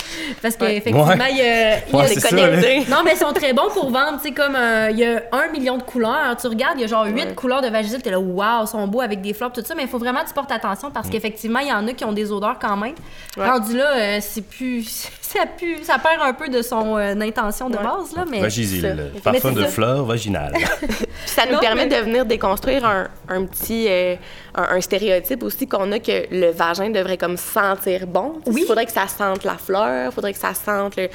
[0.42, 1.16] Parce qu'effectivement, Ouais.
[1.30, 1.78] il y a.
[1.86, 2.80] il y a Ouais, des c'est connectés.
[2.90, 4.18] non, mais ils sont très bons pour vendre.
[4.20, 6.36] Tu sais, comme euh, il y a un million de couleurs.
[6.36, 7.34] Tu regardes, il y a genre huit Ouais.
[7.36, 8.02] couleurs de Vagisil.
[8.02, 9.76] T'es là, waouh, ils sont beaux avec des fleurs, tout ça.
[9.76, 12.04] Mais il faut vraiment que tu portes attention parce qu'effectivement, il y en a qui
[12.04, 12.94] ont des odeurs quand même.
[13.36, 13.48] Ouais.
[13.48, 15.08] Rendu là, euh, c'est plus.
[15.36, 17.82] ça, pue, ça perd un peu de son euh, intention de Ouais.
[17.84, 18.40] base, là, mais...
[18.40, 19.68] Vagisil, parfum de ça.
[19.68, 20.54] fleurs vaginales.
[21.26, 24.14] Ça nous Non, permet mais- de venir déconstruire un, un petit euh,
[24.54, 28.40] un, un stéréotype aussi qu'on a que le vagin devrait comme sentir bon.
[28.46, 28.62] Oui.
[28.62, 31.08] Il faudrait que ça sente la fleur, il faudrait que ça sente le...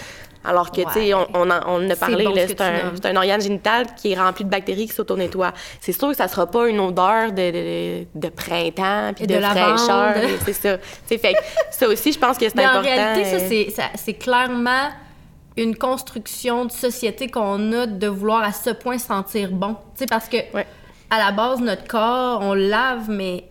[0.44, 3.86] Alors que, tu sais, on, on, on a parlé, bon ce c'est un, organe génital
[3.96, 5.54] qui est rempli de bactéries qui s'auto-nettoient.
[5.80, 10.16] C'est sûr que ça sera pas une odeur de, de, de printemps puis de, fraîcheur.
[10.46, 10.78] C'est ça.
[11.06, 11.36] Fait
[11.72, 12.80] ça aussi, je pense que c'est important.
[12.80, 14.90] en réalité, ça, euh, c'est, ça, c'est clairement
[15.58, 19.74] une construction de société qu'on a de vouloir à ce point sentir bon.
[19.96, 20.66] Tu sais, parce que Ouais.
[21.10, 23.44] à la base, notre corps, on le lave, mais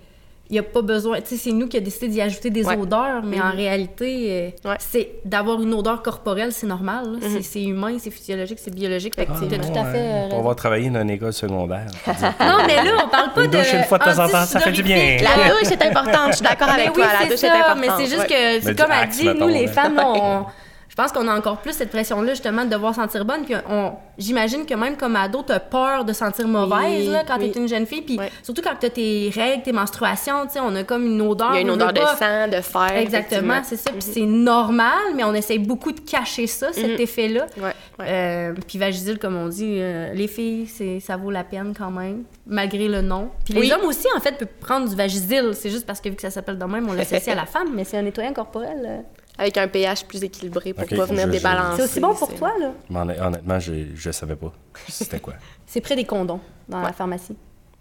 [0.50, 1.20] il n'y a pas besoin.
[1.20, 2.76] Tu sais, c'est nous qui avons décidé d'y ajouter des Ouais.
[2.76, 3.56] odeurs, mais en Mhm.
[3.56, 4.76] réalité, euh, Ouais.
[4.80, 7.04] c'est d'avoir une odeur corporelle, c'est normal.
[7.12, 7.18] là.
[7.22, 9.14] C'est- C'est, humain, c'est physiologique, c'est biologique.
[9.14, 9.98] Fait que as tout à fait.
[9.98, 11.86] euh, On va travailler dans une école secondaire.
[12.40, 13.56] Non, mais là, on parle pas Une de.
[13.58, 15.18] douche une fois de temps en temps, ça fait du bien.
[15.22, 17.06] La douche est importante, je suis d'accord avec oui, toi.
[17.20, 17.78] La douche ça, est importante.
[17.80, 18.60] mais c'est juste ouais.
[18.64, 20.44] que, comme elle axe, dit, nous, les femmes, on-
[20.90, 23.44] je pense qu'on a encore plus cette pression-là, justement, de devoir sentir bonne.
[23.44, 27.38] Puis on, j'imagine que même comme ado, t'as peur de sentir mauvaise, Oui, là, quand
[27.38, 27.52] oui.
[27.52, 28.02] t'es une jeune fille.
[28.02, 31.52] Puis surtout quand t'as tes règles, tes menstruations, tu sais, on a comme une odeur.
[31.52, 32.96] Il y a une odeur de pas- sang, de fer.
[32.96, 33.90] Exactement, c'est ça.
[33.92, 37.00] Puis c'est normal, mais on essaye beaucoup de cacher ça, cet Mhm.
[37.00, 37.46] effet-là.
[37.56, 37.62] Ouais,
[38.00, 38.04] ouais.
[38.08, 41.92] Euh, puis Vagisil, comme on dit, euh, les filles, c'est, ça vaut la peine quand
[41.92, 43.30] même, malgré le nom.
[43.44, 45.50] Puis les hommes aussi, en fait, peuvent prendre du Vagisil.
[45.54, 47.68] C'est juste parce que vu que ça s'appelle de même, on l'associe à la femme,
[47.74, 48.82] mais c'est un nettoyant corporel.
[48.84, 48.98] euh.
[49.40, 51.76] Avec un pH plus équilibré pour Ok, pas venir je- je- débalancer.
[51.78, 52.72] C'est aussi bon pour toi, là?
[52.90, 53.72] Mais honnêtement, je
[54.06, 54.52] ne savais pas
[54.86, 55.32] c'était quoi.
[55.66, 57.36] C'est près des condoms dans la pharmacie.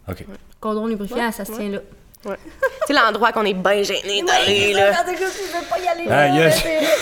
[0.10, 0.26] OK.
[0.62, 1.58] Condom lubrifiant, Ouais, ça se ouais.
[1.58, 1.80] tient là.
[2.26, 2.36] Ouais.
[2.88, 4.94] tu sais, l'endroit qu'on est bien gêné d'aller, là.
[5.06, 6.54] Je veux pas y aller, Ah, là, y a-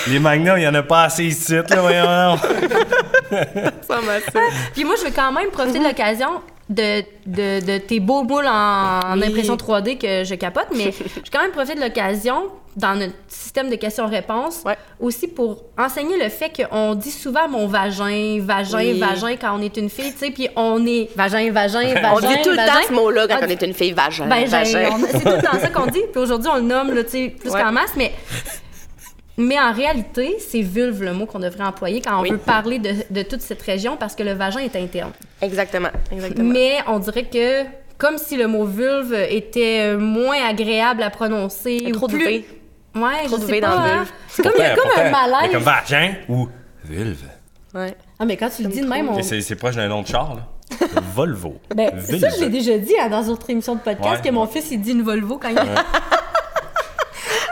[0.08, 2.38] les magnums, il n'y en a pas assez ici, là, voyons.
[3.88, 4.40] Ça m'a ça.
[4.74, 8.46] Puis moi, je veux quand même profiter de l'occasion de, de, de tes beaux boules
[8.48, 9.28] en, en Oui.
[9.28, 10.92] impression 3D que je capote, mais
[11.26, 14.76] je quand même profiter de l'occasion dans notre système de questions-réponses Ouais.
[15.00, 19.00] aussi pour enseigner le fait qu'on dit souvent mon vagin, vagin, Oui.
[19.00, 22.12] vagin quand on est une fille, tu sais, puis on est vagin, vagin, vagin.
[22.14, 22.74] On dit tout le vagin.
[22.74, 24.28] temps ce mot-là quand on est une fille vagin.
[24.28, 24.90] Ben, vagin.
[25.12, 26.02] c'est tout le temps ça qu'on dit.
[26.12, 27.62] Puis aujourd'hui, on le nomme tu sais, plus Ouais.
[27.62, 28.12] qu'en masse, mais.
[29.38, 32.32] Mais en réalité, c'est vulve le mot qu'on devrait employer quand on Oui.
[32.32, 35.12] veut parler de, de toute cette région parce que le vagin est interne.
[35.42, 36.50] Exactement, exactement.
[36.52, 37.64] Mais on dirait que,
[38.00, 41.74] comme si le mot vulve était euh, moins agréable à prononcer.
[41.82, 42.26] Il y a ou trop de plus...
[42.26, 42.46] V.
[42.96, 43.68] Ouais, Trop je de sais pas.
[43.68, 43.88] dans hein.
[43.98, 44.12] vulve.
[44.28, 45.52] C'est comme, il y a comme un Il y a malaise.
[45.52, 46.48] comme vagin ou
[46.84, 47.26] vulve.
[47.76, 47.96] Ouais.
[48.18, 49.22] Ah, mais quand tu le dis de même, on.
[49.22, 50.48] C'est proche d'un nom de char, là.
[51.16, 51.58] Volvo.
[51.76, 52.20] Ben, Vulve.
[52.22, 54.30] ça, je l'ai déjà dit hein, dans une autre émission de podcast Ouais.
[54.30, 55.56] que mon fils, il dit une Volvo quand il.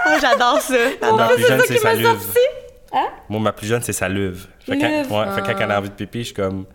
[0.08, 0.76] Oh, j'adore ça.
[1.02, 2.08] Moi, ma plus jeune, c'est qui sa m'a luve.
[2.08, 2.40] sorti.
[2.94, 3.08] Hein?
[3.30, 4.48] Moi, ma plus jeune, c'est sa luve.
[4.66, 5.62] Fait, quand, fait quand Ah.
[5.62, 6.66] elle a envie de pipi, je suis comme...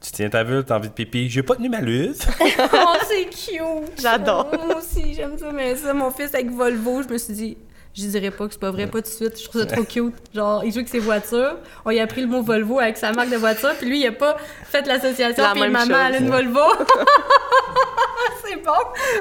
[0.00, 1.28] Tu tiens ta vulve, t'as envie de pipi.
[1.28, 2.14] J'ai pas tenu ma luve.
[2.40, 4.00] oh, c'est cute!
[4.00, 4.46] J'adore.
[4.66, 7.58] Moi aussi, j'aime ça, mais ça, mon fils avec Volvo, je me suis dit,
[7.96, 9.40] je dirais pas que c'est pas vrai, pas tout de suite.
[9.40, 10.14] Je trouve ça trop cute.
[10.32, 11.56] Genre, il joue avec ses voitures.
[11.84, 14.06] On lui a pris le mot Volvo avec sa marque de voiture, puis lui, il
[14.06, 14.36] a pas
[14.70, 15.96] fait l'association, La puis maman, chose.
[16.06, 16.60] elle a une Volvo.
[18.46, 18.70] c'est bon.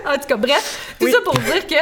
[0.05, 1.11] En tout cas, bref, tout Oui.
[1.11, 1.75] ça pour dire que.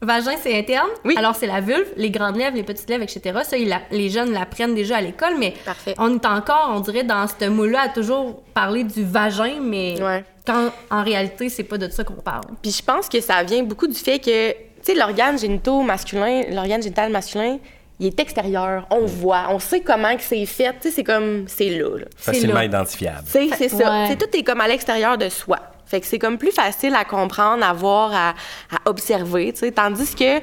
[0.00, 0.88] Vagin, c'est interne.
[1.04, 1.14] Oui.
[1.18, 3.40] Alors, c'est la vulve, les grandes lèvres, les petites lèvres, etc.
[3.42, 5.94] Ça, la- les jeunes l'apprennent déjà à l'école, mais Parfait.
[5.98, 10.24] on est encore, on dirait, dans ce moule-là à toujours parler du vagin, mais Ouais.
[10.46, 12.44] quand en réalité, c'est pas de ça qu'on parle.
[12.62, 16.42] Puis je pense que ça vient beaucoup du fait que, tu sais, l'organe génitaux masculin,
[16.52, 17.58] l'organe génital masculin,
[17.98, 18.86] il est extérieur.
[18.92, 20.72] On le voit, on sait comment que c'est fait.
[20.80, 21.88] Tu sais, c'est comme, c'est là.
[21.98, 22.04] là.
[22.16, 22.64] Facilement là.
[22.66, 23.24] identifiable.
[23.26, 24.02] Tu sais, c'est ça.
[24.04, 24.16] Ouais.
[24.16, 25.58] Tout est comme à l'extérieur de soi.
[25.88, 28.28] Fait que c'est comme plus facile à comprendre, à voir, à,
[28.74, 29.72] à observer, tu sais.
[29.72, 30.40] Tandis que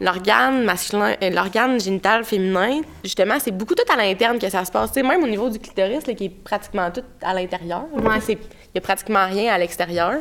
[0.00, 4.70] l'organe masculin, euh, l'organe génital féminin, justement, c'est beaucoup tout à l'interne que ça se
[4.72, 4.92] passe.
[4.92, 7.84] Tu sais, même au niveau du clitoris, là, qui est pratiquement tout à l'intérieur.
[7.94, 8.18] Ouais.
[8.28, 8.36] Il
[8.74, 10.14] y a pratiquement rien à l'extérieur.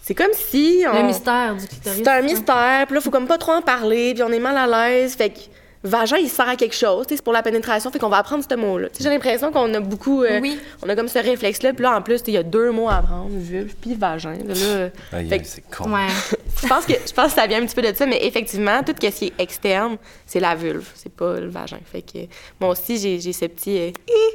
[0.00, 0.82] C'est comme si...
[0.84, 1.96] Le on- mystère du clitoris.
[2.04, 4.56] c'est un mystère, puis là, faut comme pas trop en parler, puis on est mal
[4.56, 5.16] à l'aise.
[5.16, 5.38] Fait que
[5.86, 8.54] vagin, il sert à quelque chose, c'est pour la pénétration, fait qu'on va apprendre ce
[8.56, 8.88] mot-là.
[8.98, 10.22] J'ai l'impression qu'on a beaucoup.
[10.22, 10.58] euh, Oui.
[10.82, 12.96] On a comme ce réflexe-là, puis là, en plus, il y a deux mots à
[12.96, 14.34] apprendre, vulve puis vagin.
[14.44, 15.90] Là, Aïe, fait c'est con.
[15.90, 16.06] Ouais.
[16.62, 18.82] je pense que je pense que ça vient un petit peu de ça, mais effectivement,
[18.82, 19.96] tout ce qui est externe,
[20.26, 21.78] c'est la vulve, c'est pas le vagin.
[21.84, 22.18] Fait que
[22.60, 23.90] moi aussi, j'ai j'ai ce petit euh,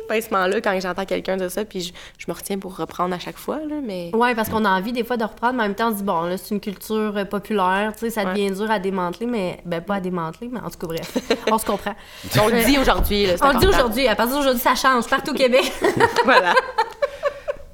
[0.07, 3.37] pincement-là quand j'entends quelqu'un dire ça, puis je, je me retiens pour reprendre à chaque
[3.37, 4.11] fois, là, mais.
[4.13, 5.97] Ouais, parce qu'on a envie des fois de reprendre, mais en même temps, on se
[5.97, 9.25] dit, bon, là, c'est une culture euh, populaire, tu sais, ça devient dur à démanteler,
[9.25, 11.17] mais, ben, pas à démanteler, mais en tout cas, bref,
[11.49, 11.95] on se comprend.
[12.41, 15.35] On le dit aujourd'hui, On le dit aujourd'hui, à partir d'aujourd'hui, ça change partout au
[15.35, 15.71] Québec.
[16.25, 16.53] voilà.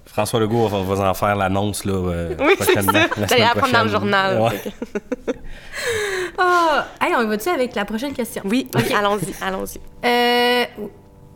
[0.05, 3.05] François Legault va, va en faire l'annonce, là, euh, Oui, c'est prochainement.
[3.15, 4.41] Vous semaine apprendre dans le journal.
[4.41, 4.61] Ouais.
[6.39, 8.41] Ah, hey, on y va-tu avec la prochaine question?
[8.45, 9.79] Oui, oui, allons-y, allons-y.
[10.05, 10.65] Euh,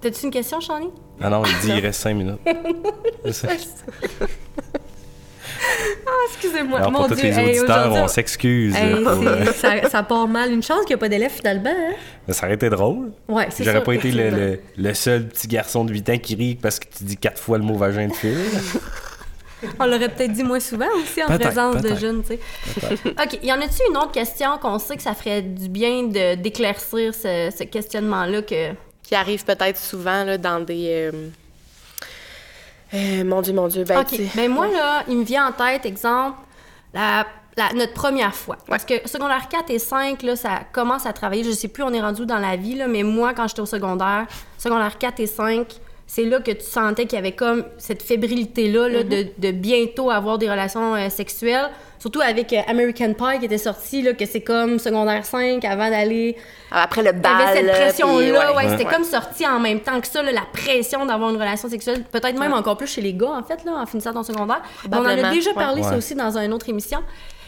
[0.02, 0.90] t'as-tu une question, Shani?
[1.22, 2.40] Ah non, il dit il reste cinq minutes.
[6.30, 6.80] Excusez-moi.
[6.80, 8.76] Alors, Mon pour tous Dieu, les hey, auditeurs, on s'excuse.
[8.76, 10.52] hey, pour, euh, ça, ça part mal.
[10.52, 11.70] Une chance qu'il n'y a pas d'élèves finalement.
[11.70, 11.94] Hein?
[12.34, 13.12] ça aurait été drôle.
[13.28, 14.56] Ouais, c'est J'aurais sûr, pas été le, effectivement.
[14.78, 17.40] le- le seul petit garçon de 8 ans qui rit parce que tu dis quatre
[17.42, 18.38] fois le mot vagin de fille.
[19.80, 22.40] On l'aurait peut-être dit moins souvent aussi en Peut-être, présence de jeunes, tu sais.
[23.12, 26.34] OK, y en a-tu une autre question qu'on sait que ça ferait du bien de
[26.36, 28.72] d'éclaircir ce, ce questionnement-là que...
[29.04, 31.12] Qui arrive peut-être souvent là, dans des.
[31.14, 31.28] euh,
[32.94, 33.84] euh, mon Dieu, mon Dieu.
[33.84, 36.38] Ben, OK, ben moi, là, il me vient en tête, exemple,
[36.94, 37.26] la,
[37.58, 38.58] la- notre première fois.
[38.68, 41.44] Parce que secondaire 4 et 5, là, ça commence à travailler.
[41.44, 43.66] Je sais plus, on est rendu dans la vie, là, mais moi, quand j'étais au
[43.66, 44.26] secondaire,
[44.58, 45.68] secondaire 4 et 5,
[46.14, 50.12] c'est là que tu sentais qu'il y avait comme cette fébrilité-là là, de, de bientôt
[50.12, 51.70] avoir des relations euh, sexuelles.
[52.00, 55.90] Surtout avec euh, American Pie qui était sorti, là, que c'est comme secondaire 5 avant
[55.90, 56.36] d'aller
[56.70, 57.42] Après le il y bal.
[57.42, 58.70] avait cette là, pression-là, ouais, Ouais.
[58.78, 62.04] c'était comme sorti en même temps que ça, là, la pression d'avoir une relation sexuelle,
[62.04, 64.62] peut-être même encore plus chez les gars, en fait, là, en finissant ton secondaire.
[64.92, 65.56] On en a déjà ouais.
[65.56, 67.00] parlé, ça aussi, dans une autre émission.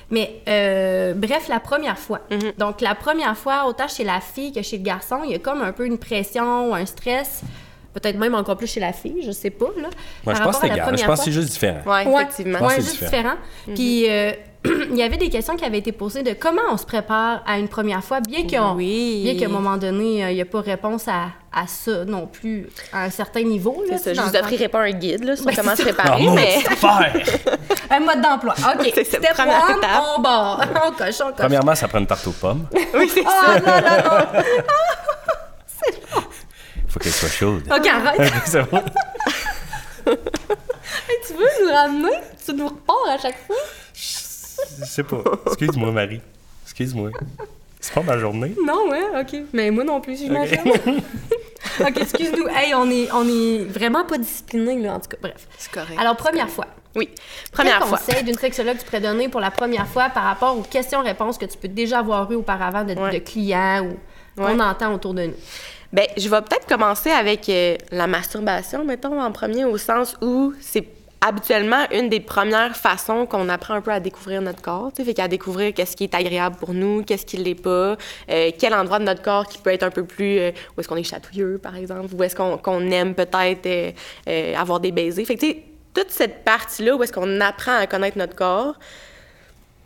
[0.09, 2.21] Mais euh, bref, la première fois.
[2.29, 2.57] Mm-hmm.
[2.59, 5.39] Donc, la première fois, autant chez la fille que chez le garçon, il y a
[5.39, 7.41] comme un peu une pression, un stress,
[7.93, 9.89] peut-être même encore plus chez la fille, je sais pas, là.
[10.23, 10.97] Moi, par je pense rapport que à c'est égal.
[10.97, 11.79] Je pense que c'est juste différent.
[11.85, 12.67] Ouais, Ouais, effectivement.
[12.67, 13.35] que juste c'est différent.
[13.75, 14.31] Puis euh,
[14.65, 17.59] il y avait des questions qui avaient été posées de comment on se prépare à
[17.59, 19.21] une première fois, bien qu'on, Oui.
[19.23, 22.27] bien qu'à un moment donné, euh, il n'y a pas réponse à, à ça non
[22.27, 23.83] plus à un certain niveau.
[23.89, 25.83] Là, C'est ça, je dans vous offrirai pas un guide là, sur Ben, comment c'est
[25.83, 26.57] se préparer, Ah, mais.
[27.89, 28.55] Un mode d'emploi.
[28.79, 28.91] OK.
[28.95, 30.03] C'est Step première one, étape.
[30.17, 30.61] on barre.
[30.87, 31.35] On coche, on coche.
[31.37, 32.65] Premièrement, ça prend une tarte aux pommes.
[32.95, 33.59] oui, c'est Oh ça.
[33.59, 34.41] non, non, non.
[36.93, 37.63] Faut qu'elle soit chaude.
[37.75, 38.31] OK, arrête.
[38.45, 38.81] c'est bon.
[41.09, 42.11] Hey, tu veux nous ramener?
[42.45, 43.55] Tu nous repars à chaque fois?
[43.95, 45.23] Je sais pas.
[45.47, 46.21] Excuse-moi, Marie.
[46.65, 47.09] Excuse-moi.
[47.79, 48.53] C'est pas ma journée.
[48.63, 49.35] Non, ouais, OK.
[49.53, 50.59] Mais moi non plus, j'imagine.
[51.79, 52.47] OK, excuse-nous.
[52.49, 55.17] Hey, on est, on est vraiment pas disciplinés, là, en tout cas.
[55.21, 55.47] Bref.
[55.57, 55.97] C'est correct.
[55.99, 56.67] Alors, première fois.
[56.95, 57.09] Oui,
[57.51, 57.97] première Quel fois.
[57.97, 61.45] conseil d'une sexologue tu pourrais donner pour la première fois par rapport aux questions-réponses que
[61.45, 63.13] tu peux déjà avoir eues auparavant de, Ouais.
[63.13, 63.97] de clients ou
[64.39, 65.33] qu'on entend autour de nous?
[65.93, 70.51] Ben, je vais peut-être commencer avec euh, la masturbation, mettons, en premier, au sens où
[70.59, 70.87] c'est
[71.21, 75.13] habituellement une des premières façons qu'on apprend un peu à découvrir notre corps, tu fait
[75.13, 77.95] qu'à découvrir qu'est-ce qui est agréable pour nous, qu'est-ce qui l'est pas,
[78.31, 80.87] euh, quel endroit de notre corps qui peut être un peu plus, euh, où est-ce
[80.87, 83.93] qu'on est chatouilleux, par exemple, où est-ce qu'on aime peut-être
[84.57, 85.25] avoir des baisers.
[85.25, 88.79] Fait que, tu sais, toute cette partie-là où est-ce qu'on apprend à connaître notre corps,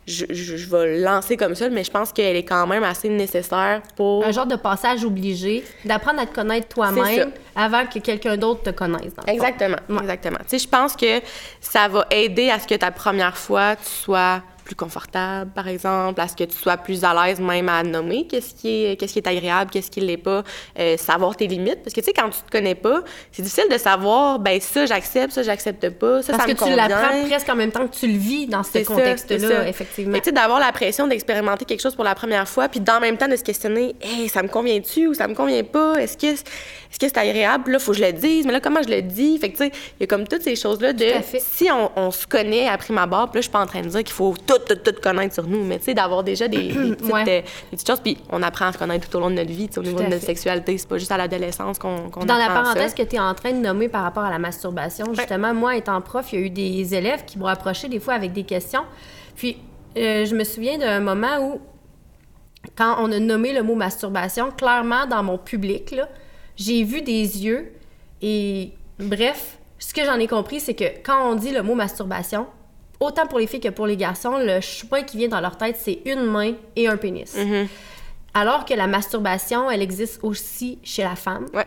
[0.08, 3.08] je, je, je vais lancer comme ça, mais je pense qu'elle est quand même assez
[3.08, 4.24] nécessaire pour...
[4.24, 8.70] Un genre de passage obligé, d'apprendre à te connaître toi-même avant que quelqu'un d'autre te
[8.70, 9.14] connaisse.
[9.14, 9.22] dans.
[9.32, 9.98] Exactement, Ouais.
[10.00, 10.38] exactement.
[10.48, 11.20] Tu sais, je pense que
[11.60, 16.20] ça va aider à ce que ta première fois, tu sois plus confortable, par exemple,
[16.20, 19.14] à ce que tu sois plus à l'aise même à nommer qu'est-ce qui est, qu'est-ce
[19.14, 20.42] qui est agréable, qu'est-ce qui l'est pas,
[20.78, 21.82] euh, savoir tes limites.
[21.82, 23.00] Parce que, tu sais, quand tu te connais pas,
[23.32, 26.56] c'est difficile de savoir, ben ça, j'accepte, ça, j'accepte pas, ça, Parce ça que me
[26.56, 26.76] tu convient.
[26.76, 30.12] l'apprends presque en même temps que tu le vis dans ce contexte-là, effectivement.
[30.12, 32.96] Que, tu sais, d'avoir la pression d'expérimenter quelque chose pour la première fois, puis dans
[32.96, 35.94] le même temps de se questionner, hey, ça me convient-tu ou ça me convient pas?
[35.94, 36.26] Est-ce que
[36.90, 37.64] est-ce que c'est agréable?
[37.64, 39.38] Puis là, faut que je le dise, mais là, comment je le dis?
[39.38, 41.06] Fait que, tu sais, il y a comme toutes ces choses-là de
[41.38, 43.82] si on, on se connaît à prime abord, puis là, je suis pas en train
[43.82, 46.48] de dire qu'il faut tout, tout, tout connaître sur nous, mais tu sais, d'avoir déjà
[46.48, 47.22] des, des petites, Ouais.
[47.22, 47.42] euh, des
[47.72, 49.80] petites choses, puis on apprend à se connaître tout au long de notre vie, au
[49.82, 50.26] niveau de notre fait.
[50.26, 50.76] sexualité.
[50.78, 52.96] C'est pas juste à l'adolescence qu'on qu'on Dans la parenthèse ça.
[53.04, 56.00] que tu es en train de nommer par rapport à la masturbation, justement, moi, étant
[56.00, 58.82] prof, il y a eu des élèves qui m'ont approché des fois avec des questions.
[59.36, 59.56] Puis,
[59.96, 61.60] euh, je me souviens d'un moment où,
[62.76, 65.94] quand on a nommé le mot masturbation, clairement, dans mon public,
[66.56, 67.72] j'ai vu des yeux
[68.20, 72.46] et, bref, ce que j'en ai compris, c'est que quand on dit le mot masturbation,
[73.00, 75.76] autant pour les filles que pour les garçons, le choix qui vient dans leur tête,
[75.78, 77.36] c'est une main et un pénis.
[78.34, 81.46] Alors que la masturbation, elle existe aussi chez la femme.
[81.54, 81.66] Ouais.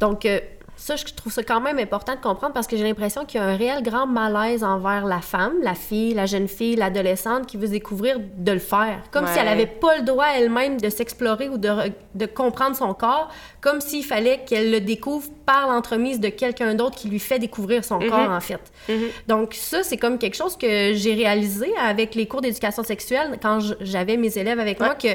[0.00, 0.40] Donc, euh,
[0.82, 3.42] ça, je trouve ça quand même important de comprendre parce que j'ai l'impression qu'il y
[3.42, 7.56] a un réel grand malaise envers la femme, la fille, la jeune fille, l'adolescente qui
[7.56, 8.98] veut découvrir de le faire.
[9.12, 11.70] Comme si elle n'avait pas le droit elle-même de s'explorer ou de,
[12.16, 16.96] de comprendre son corps, comme s'il fallait qu'elle le découvre par l'entremise de quelqu'un d'autre
[16.96, 18.72] qui lui fait découvrir son corps, en fait.
[19.28, 23.60] Donc, ça, c'est comme quelque chose que j'ai réalisé avec les cours d'éducation sexuelle quand
[23.80, 25.08] j'avais mes élèves avec moi que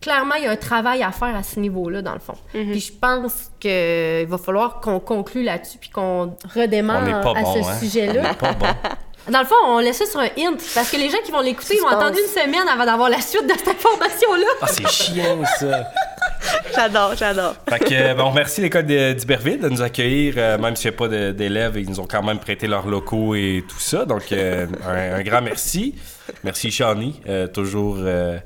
[0.00, 2.36] clairement, il y a un travail à faire à ce niveau-là, dans le fond.
[2.54, 2.70] Mhm.
[2.70, 7.38] Puis je pense qu'il va falloir qu'on conclue là-dessus puis qu'on redémarre On n'est pas
[7.38, 7.72] à bon, ce hein?
[7.74, 8.22] On sujet-là.
[8.22, 8.66] n'est pas bon.
[9.32, 11.40] Dans le fond, on laisse ça sur un hint parce que les gens qui vont
[11.40, 14.46] l'écouter, ils vont attendre une semaine avant d'avoir la suite de cette information-là.
[14.62, 15.84] Ah, c'est chiant, ça.
[16.76, 17.54] J'adore, j'adore.
[17.68, 20.98] Fait que, euh, bon, merci l'école d'Iberville de nous accueillir, euh, même s'il n'y a
[20.98, 24.04] pas d'élèves, ils nous ont quand même prêté leurs locaux et tout ça.
[24.04, 25.96] Donc, euh, un, un grand merci.
[26.44, 28.38] Merci, Shani, euh, toujours euh,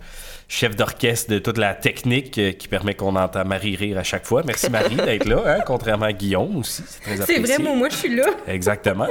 [0.52, 4.26] chef d'orchestre de toute la technique euh, qui permet qu'on entend Marie rire à chaque
[4.26, 4.42] fois.
[4.44, 6.82] Merci Marie d'être là, hein, contrairement à Guillaume aussi.
[6.88, 7.54] C'est très C'est apprécié.
[7.54, 8.24] vrai, moi, moi, je suis là.
[8.48, 9.06] Exactement.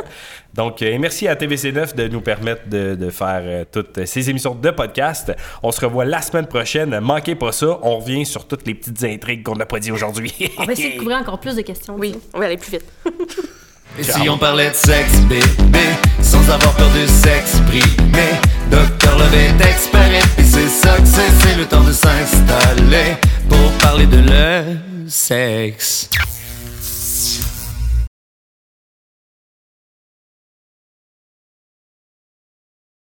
[0.54, 4.54] Donc, euh, merci à TVC9 de nous permettre de, de faire euh, toutes ces émissions
[4.54, 5.32] de podcast.
[5.64, 7.00] On se revoit la semaine prochaine.
[7.00, 7.80] Manquez pas ça.
[7.84, 10.34] On revient sur toutes les petites intrigues qu'on n'a pas dit aujourd'hui.
[10.58, 11.96] On va essayer de couvrir encore plus de questions.
[11.98, 12.86] Oui, on va aller plus vite.
[13.98, 15.84] Et si on parlait de sexe, bébé,
[16.22, 18.32] sans avoir peur de s'exprimer
[18.70, 23.18] Docteur Love est expert et c'est ça que c'est, c'est le temps de s'installer
[23.50, 26.10] Pour parler de le sexe